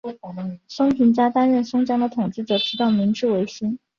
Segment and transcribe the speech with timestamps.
[0.67, 3.77] 松平家担任松江的统治者直到明治维新。